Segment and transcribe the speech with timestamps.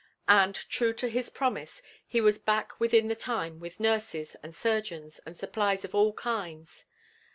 [0.27, 5.19] And true to his promise, he was back within the time with nurses and surgeons
[5.27, 6.85] and supplies of all kinds.